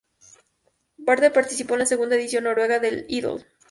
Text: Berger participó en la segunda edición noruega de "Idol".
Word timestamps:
Berger 0.97 1.31
participó 1.31 1.75
en 1.75 1.81
la 1.81 1.85
segunda 1.85 2.15
edición 2.15 2.45
noruega 2.45 2.79
de 2.79 3.05
"Idol". 3.07 3.45